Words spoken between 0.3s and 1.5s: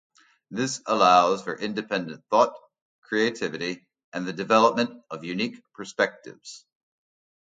This allows